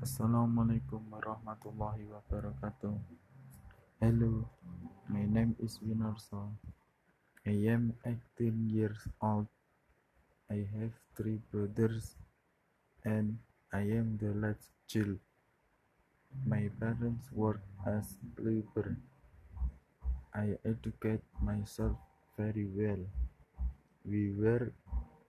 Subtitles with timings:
[0.00, 2.96] Assalamualaikum warahmatullahi wabarakatuh.
[4.00, 4.48] Hello,
[5.12, 6.56] my name is Winarso.
[7.44, 9.44] I am 18 years old.
[10.48, 12.16] I have three brothers
[13.04, 13.36] and
[13.76, 15.20] I am the last child.
[16.48, 18.96] My parents work as labor.
[20.32, 22.00] I educate myself
[22.40, 23.04] very well.
[24.08, 24.72] We were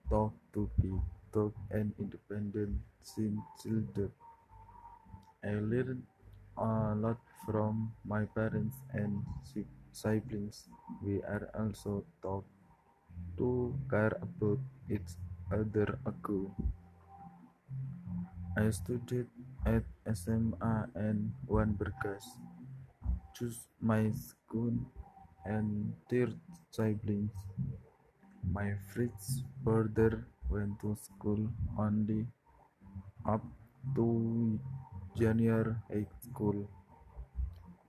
[0.08, 0.96] taught to be
[1.28, 4.16] tough and independent since childhood.
[5.44, 6.02] I learned
[6.56, 9.26] a lot from my parents and
[9.92, 10.68] siblings.
[11.02, 12.46] We are also taught
[13.38, 15.18] to care about each
[15.50, 15.98] other.
[16.06, 16.54] Ago.
[18.56, 19.26] I studied
[19.66, 19.82] at
[20.14, 22.24] SMA and One Berkas.
[23.34, 24.72] Choose my school
[25.44, 26.38] and third
[26.70, 27.34] siblings.
[28.46, 32.26] My first brother went to school only
[33.26, 33.42] up
[33.94, 34.58] to
[35.16, 36.68] junior high school.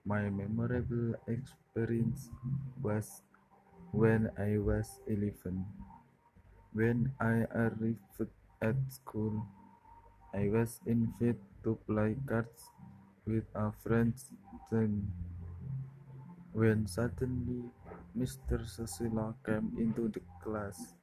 [0.06, 2.30] My memorable experience
[2.82, 3.24] was
[3.92, 5.64] when I was 11.
[6.74, 8.28] When I arrived
[8.62, 9.46] at school,
[10.34, 12.74] I was invited to play cards
[13.26, 14.14] with a friend.
[14.72, 15.08] Then,
[16.52, 17.70] when suddenly
[18.18, 18.66] Mr.
[18.68, 20.98] Susilo came into the class,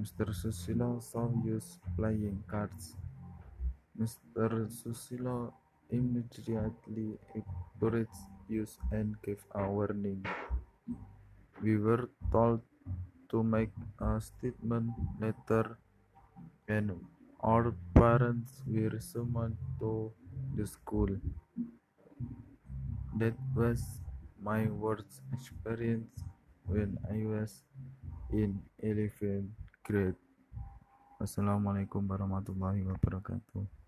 [0.00, 0.32] Mr.
[0.32, 2.96] Susilo saw us playing cards.
[3.94, 4.66] Mr.
[4.66, 5.52] Susilo
[5.88, 10.26] immediately encouraged us and gave a warning.
[11.62, 12.60] We were told
[13.30, 15.78] to make a statement later,
[16.66, 16.90] and
[17.38, 20.10] our parents were summoned to
[20.56, 21.14] the school.
[23.14, 24.02] That was
[24.42, 26.10] my worst experience
[26.66, 27.62] when I was
[28.34, 29.54] in 11th
[29.86, 30.18] grade.
[31.22, 33.83] Wassalamualaikum warahmatullahi wabarakatuh.